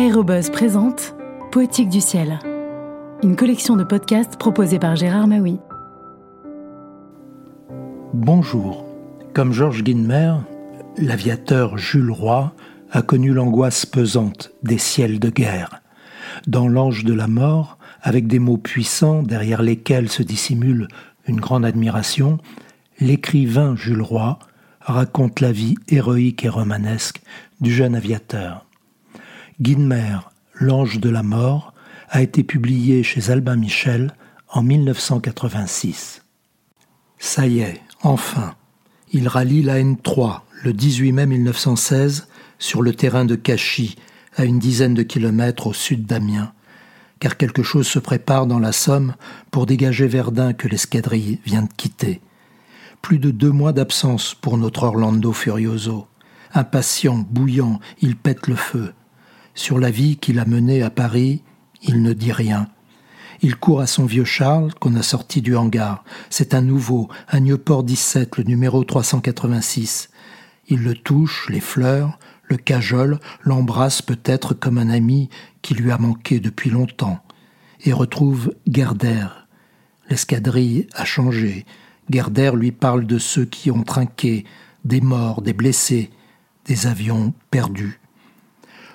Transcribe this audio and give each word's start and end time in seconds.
Aérobuzz 0.00 0.48
présente 0.48 1.14
Poétique 1.52 1.90
du 1.90 2.00
ciel, 2.00 2.38
une 3.22 3.36
collection 3.36 3.76
de 3.76 3.84
podcasts 3.84 4.38
proposée 4.38 4.78
par 4.78 4.96
Gérard 4.96 5.26
Maui. 5.26 5.58
Bonjour. 8.14 8.86
Comme 9.34 9.52
Georges 9.52 9.84
Guinmer, 9.84 10.36
l'aviateur 10.96 11.76
Jules 11.76 12.10
Roy 12.10 12.50
a 12.90 13.02
connu 13.02 13.34
l'angoisse 13.34 13.84
pesante 13.84 14.52
des 14.62 14.78
ciels 14.78 15.20
de 15.20 15.28
guerre. 15.28 15.82
Dans 16.46 16.66
L'Ange 16.66 17.04
de 17.04 17.12
la 17.12 17.26
mort, 17.26 17.76
avec 18.00 18.26
des 18.26 18.38
mots 18.38 18.56
puissants 18.56 19.22
derrière 19.22 19.60
lesquels 19.60 20.08
se 20.08 20.22
dissimule 20.22 20.88
une 21.26 21.40
grande 21.40 21.66
admiration, 21.66 22.38
l'écrivain 23.00 23.76
Jules 23.76 24.00
Roy 24.00 24.38
raconte 24.80 25.40
la 25.40 25.52
vie 25.52 25.74
héroïque 25.88 26.46
et 26.46 26.48
romanesque 26.48 27.20
du 27.60 27.70
jeune 27.70 27.94
aviateur. 27.94 28.64
Guinmer, 29.60 30.20
L'Ange 30.54 31.00
de 31.00 31.10
la 31.10 31.22
Mort, 31.22 31.74
a 32.08 32.22
été 32.22 32.42
publié 32.42 33.02
chez 33.02 33.30
Albin 33.30 33.56
Michel 33.56 34.14
en 34.48 34.62
1986. 34.62 36.22
Ça 37.18 37.46
y 37.46 37.60
est, 37.60 37.82
enfin, 38.02 38.54
il 39.12 39.28
rallie 39.28 39.62
la 39.62 39.78
N3 39.78 40.40
le 40.64 40.72
18 40.72 41.12
mai 41.12 41.26
1916 41.26 42.28
sur 42.58 42.80
le 42.80 42.94
terrain 42.94 43.26
de 43.26 43.34
Cachy, 43.34 43.96
à 44.36 44.46
une 44.46 44.58
dizaine 44.58 44.94
de 44.94 45.02
kilomètres 45.02 45.66
au 45.66 45.74
sud 45.74 46.06
d'Amiens, 46.06 46.52
car 47.18 47.36
quelque 47.36 47.62
chose 47.62 47.86
se 47.86 47.98
prépare 47.98 48.46
dans 48.46 48.60
la 48.60 48.72
Somme 48.72 49.14
pour 49.50 49.66
dégager 49.66 50.06
Verdun 50.06 50.54
que 50.54 50.68
l'escadrille 50.68 51.38
vient 51.44 51.62
de 51.62 51.72
quitter. 51.76 52.22
Plus 53.02 53.18
de 53.18 53.30
deux 53.30 53.50
mois 53.50 53.74
d'absence 53.74 54.34
pour 54.34 54.56
notre 54.56 54.84
Orlando 54.84 55.32
Furioso. 55.32 56.06
Impatient, 56.54 57.26
bouillant, 57.28 57.78
il 58.00 58.16
pète 58.16 58.46
le 58.46 58.56
feu. 58.56 58.94
Sur 59.54 59.78
la 59.78 59.90
vie 59.90 60.16
qu'il 60.16 60.38
a 60.38 60.44
menée 60.44 60.82
à 60.82 60.90
Paris, 60.90 61.42
il 61.82 62.02
ne 62.02 62.12
dit 62.12 62.32
rien. 62.32 62.68
Il 63.42 63.56
court 63.56 63.80
à 63.80 63.86
son 63.86 64.04
vieux 64.04 64.24
Charles 64.24 64.74
qu'on 64.74 64.94
a 64.96 65.02
sorti 65.02 65.40
du 65.40 65.56
hangar. 65.56 66.04
C'est 66.28 66.54
un 66.54 66.60
nouveau, 66.60 67.08
un 67.28 67.40
Newport 67.40 67.84
17, 67.84 68.36
le 68.36 68.44
numéro 68.44 68.84
386. 68.84 70.10
Il 70.68 70.82
le 70.82 70.94
touche, 70.94 71.48
les 71.48 71.60
fleurs, 71.60 72.18
le 72.44 72.56
cajole, 72.56 73.18
l'embrasse 73.42 74.02
peut-être 74.02 74.54
comme 74.54 74.78
un 74.78 74.90
ami 74.90 75.30
qui 75.62 75.74
lui 75.74 75.90
a 75.90 75.98
manqué 75.98 76.40
depuis 76.40 76.68
longtemps, 76.68 77.20
et 77.84 77.92
retrouve 77.92 78.54
Gardère. 78.68 79.46
L'escadrille 80.08 80.86
a 80.94 81.04
changé. 81.04 81.64
Gardère 82.10 82.56
lui 82.56 82.72
parle 82.72 83.06
de 83.06 83.18
ceux 83.18 83.44
qui 83.44 83.70
ont 83.70 83.84
trinqué, 83.84 84.44
des 84.84 85.00
morts, 85.00 85.42
des 85.42 85.52
blessés, 85.52 86.10
des 86.66 86.86
avions 86.86 87.32
perdus. 87.50 87.99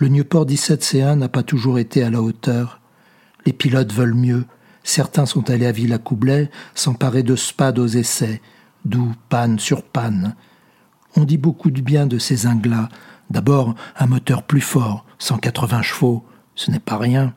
Le 0.00 0.06
Newport 0.06 0.46
17C1 0.46 1.16
n'a 1.16 1.28
pas 1.28 1.42
toujours 1.42 1.80
été 1.80 2.04
à 2.04 2.10
la 2.10 2.22
hauteur. 2.22 2.80
Les 3.44 3.52
pilotes 3.52 3.92
veulent 3.92 4.14
mieux. 4.14 4.44
Certains 4.84 5.26
sont 5.26 5.50
allés 5.50 5.66
à 5.66 5.72
Villacoublay 5.72 6.50
s'emparer 6.76 7.24
de 7.24 7.34
spades 7.34 7.80
aux 7.80 7.88
essais, 7.88 8.40
d'où 8.84 9.12
panne 9.28 9.58
sur 9.58 9.82
panne. 9.82 10.36
On 11.16 11.24
dit 11.24 11.36
beaucoup 11.36 11.72
de 11.72 11.80
bien 11.80 12.06
de 12.06 12.18
ces 12.18 12.46
inglats. 12.46 12.88
D'abord, 13.28 13.74
un 13.96 14.06
moteur 14.06 14.44
plus 14.44 14.60
fort, 14.60 15.04
180 15.18 15.82
chevaux, 15.82 16.24
ce 16.54 16.70
n'est 16.70 16.78
pas 16.78 16.96
rien. 16.96 17.34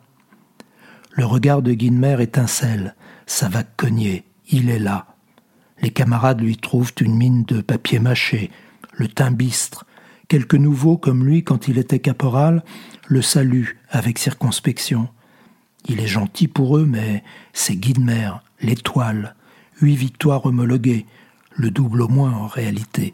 Le 1.13 1.25
regard 1.25 1.63
de 1.63 1.73
Guinmer 1.73 2.17
étincelle. 2.21 2.95
Ça 3.25 3.49
va 3.49 3.63
cogner. 3.63 4.23
Il 4.49 4.69
est 4.69 4.79
là. 4.79 5.07
Les 5.81 5.89
camarades 5.89 6.41
lui 6.41 6.57
trouvent 6.57 6.93
une 7.01 7.15
mine 7.15 7.43
de 7.43 7.61
papier 7.61 7.97
mâché, 7.97 8.51
le 8.93 9.07
teint 9.07 9.31
Quelques 10.31 10.55
nouveaux 10.55 10.95
comme 10.95 11.25
lui, 11.25 11.43
quand 11.43 11.67
il 11.67 11.77
était 11.77 11.99
caporal, 11.99 12.63
le 13.05 13.21
saluent 13.21 13.77
avec 13.89 14.17
circonspection. 14.17 15.09
Il 15.89 15.99
est 15.99 16.07
gentil 16.07 16.47
pour 16.47 16.77
eux, 16.77 16.85
mais 16.85 17.21
c'est 17.51 17.75
Guidemer, 17.75 18.41
l'étoile. 18.61 19.35
Huit 19.81 19.97
victoires 19.97 20.45
homologuées, 20.45 21.05
le 21.57 21.69
double 21.69 22.01
au 22.01 22.07
moins 22.07 22.31
en 22.31 22.47
réalité. 22.47 23.13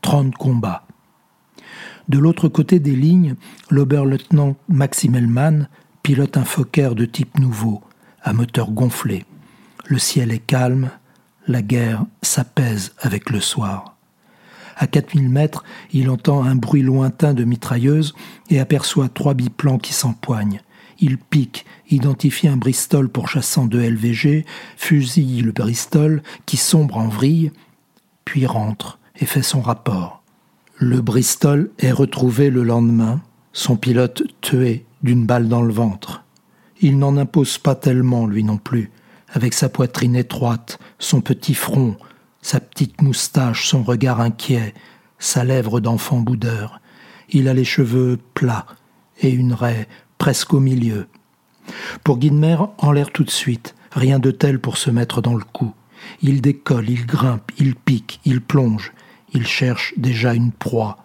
Trente 0.00 0.34
combats. 0.36 0.86
De 2.08 2.16
l'autre 2.16 2.48
côté 2.48 2.78
des 2.78 2.96
lignes, 2.96 3.34
l'oberleutnant 3.68 4.56
Maxim 4.70 5.68
pilote 6.02 6.38
un 6.38 6.46
Fokker 6.46 6.94
de 6.94 7.04
type 7.04 7.38
nouveau, 7.38 7.82
à 8.22 8.32
moteur 8.32 8.70
gonflé. 8.70 9.26
Le 9.84 9.98
ciel 9.98 10.32
est 10.32 10.38
calme, 10.38 10.88
la 11.46 11.60
guerre 11.60 12.06
s'apaise 12.22 12.94
avec 13.00 13.28
le 13.28 13.40
soir. 13.40 13.93
À 14.76 14.86
4000 14.86 15.28
mètres, 15.28 15.64
il 15.92 16.10
entend 16.10 16.44
un 16.44 16.56
bruit 16.56 16.82
lointain 16.82 17.34
de 17.34 17.44
mitrailleuse 17.44 18.14
et 18.50 18.60
aperçoit 18.60 19.08
trois 19.08 19.34
biplans 19.34 19.78
qui 19.78 19.92
s'empoignent. 19.92 20.60
Il 21.00 21.18
pique, 21.18 21.64
identifie 21.90 22.48
un 22.48 22.56
Bristol 22.56 23.08
pourchassant 23.08 23.66
de 23.66 23.78
LVG, 23.78 24.44
fusille 24.76 25.42
le 25.42 25.52
Bristol 25.52 26.22
qui 26.46 26.56
sombre 26.56 26.98
en 26.98 27.08
vrille, 27.08 27.52
puis 28.24 28.46
rentre 28.46 28.98
et 29.16 29.26
fait 29.26 29.42
son 29.42 29.60
rapport. 29.60 30.22
Le 30.78 31.00
Bristol 31.00 31.70
est 31.78 31.92
retrouvé 31.92 32.50
le 32.50 32.64
lendemain, 32.64 33.22
son 33.52 33.76
pilote 33.76 34.22
tué 34.40 34.84
d'une 35.02 35.26
balle 35.26 35.48
dans 35.48 35.62
le 35.62 35.72
ventre. 35.72 36.24
Il 36.80 36.98
n'en 36.98 37.16
impose 37.16 37.58
pas 37.58 37.74
tellement, 37.74 38.26
lui 38.26 38.42
non 38.42 38.56
plus, 38.56 38.90
avec 39.32 39.54
sa 39.54 39.68
poitrine 39.68 40.16
étroite, 40.16 40.78
son 40.98 41.20
petit 41.20 41.54
front, 41.54 41.96
sa 42.44 42.60
petite 42.60 43.00
moustache, 43.00 43.68
son 43.68 43.82
regard 43.82 44.20
inquiet, 44.20 44.74
sa 45.18 45.44
lèvre 45.44 45.80
d'enfant 45.80 46.20
boudeur. 46.20 46.82
Il 47.30 47.48
a 47.48 47.54
les 47.54 47.64
cheveux 47.64 48.18
plats 48.34 48.66
et 49.22 49.30
une 49.30 49.54
raie 49.54 49.88
presque 50.18 50.52
au 50.52 50.60
milieu. 50.60 51.06
Pour 52.04 52.18
Guinmer, 52.18 52.58
en 52.76 52.92
l'air 52.92 53.10
tout 53.12 53.24
de 53.24 53.30
suite, 53.30 53.74
rien 53.92 54.18
de 54.18 54.30
tel 54.30 54.60
pour 54.60 54.76
se 54.76 54.90
mettre 54.90 55.22
dans 55.22 55.34
le 55.34 55.42
coup. 55.42 55.72
Il 56.20 56.42
décolle, 56.42 56.90
il 56.90 57.06
grimpe, 57.06 57.50
il 57.56 57.74
pique, 57.76 58.20
il 58.26 58.42
plonge, 58.42 58.92
il 59.32 59.46
cherche 59.46 59.94
déjà 59.96 60.34
une 60.34 60.52
proie. 60.52 60.98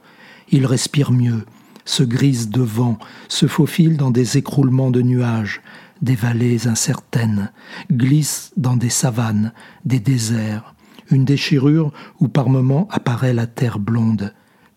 Il 0.50 0.66
respire 0.66 1.14
mieux, 1.14 1.46
se 1.86 2.04
grise 2.04 2.50
de 2.50 2.62
vent, 2.62 3.00
se 3.30 3.48
faufile 3.48 3.96
dans 3.96 4.12
des 4.12 4.38
écroulements 4.38 4.92
de 4.92 5.02
nuages, 5.02 5.62
des 6.02 6.16
vallées 6.16 6.68
incertaines, 6.68 7.54
glisse 7.90 8.52
dans 8.58 8.76
des 8.76 8.90
savanes, 8.90 9.54
des 9.86 10.02
déserts, 10.02 10.76
une 11.12 11.25
déchirure 11.25 11.92
où 12.20 12.28
par 12.28 12.50
moments 12.50 12.88
apparaît 12.92 13.34
la 13.34 13.47
terre 13.47 13.80
blonde, 13.80 14.34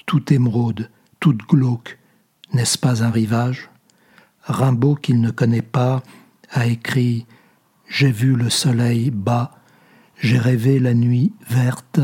toute 0.06 0.32
émeraude, 0.32 0.90
toute 1.20 1.42
glauque. 1.46 1.98
N'est-ce 2.52 2.78
pas 2.78 3.02
un 3.02 3.10
rivage? 3.10 3.70
Rimbaud, 4.44 4.96
qu'il 4.96 5.20
ne 5.20 5.30
connaît 5.30 5.62
pas, 5.62 6.02
a 6.50 6.66
écrit 6.66 7.26
J'ai 7.88 8.10
vu 8.10 8.34
le 8.34 8.50
soleil 8.50 9.10
bas, 9.10 9.52
j'ai 10.18 10.38
rêvé 10.38 10.78
la 10.78 10.94
nuit 10.94 11.32
verte, 11.48 12.00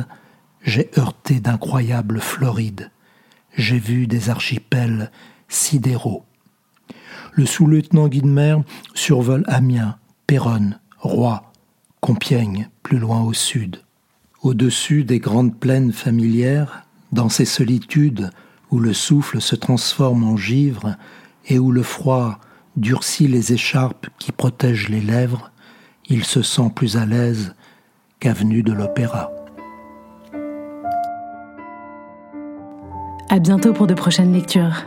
j'ai 0.62 0.90
heurté 0.98 1.40
d'incroyables 1.40 2.20
Florides, 2.20 2.90
j'ai 3.56 3.78
vu 3.78 4.06
des 4.06 4.30
archipels 4.30 5.10
sidéraux. 5.48 6.24
Le 7.32 7.46
sous-lieutenant 7.46 8.08
Guidemer 8.08 8.58
survole 8.94 9.44
Amiens, 9.46 9.98
Péronne, 10.26 10.80
Roy, 10.98 11.52
Compiègne, 12.00 12.68
plus 12.82 12.98
loin 12.98 13.22
au 13.22 13.32
sud 13.32 13.82
au-dessus 14.42 15.04
des 15.04 15.18
grandes 15.18 15.56
plaines 15.56 15.92
familières, 15.92 16.84
dans 17.12 17.28
ces 17.28 17.44
solitudes 17.44 18.30
où 18.70 18.78
le 18.78 18.92
souffle 18.92 19.40
se 19.40 19.56
transforme 19.56 20.24
en 20.24 20.36
givre 20.36 20.96
et 21.46 21.58
où 21.58 21.72
le 21.72 21.82
froid 21.82 22.38
durcit 22.76 23.26
les 23.26 23.52
écharpes 23.52 24.08
qui 24.18 24.30
protègent 24.32 24.88
les 24.88 25.00
lèvres, 25.00 25.50
il 26.06 26.24
se 26.24 26.42
sent 26.42 26.70
plus 26.74 26.96
à 26.96 27.06
l'aise 27.06 27.54
qu'avenue 28.20 28.62
de 28.62 28.72
l'opéra. 28.72 29.30
À 33.30 33.38
bientôt 33.38 33.72
pour 33.72 33.86
de 33.86 33.94
prochaines 33.94 34.32
lectures. 34.32 34.84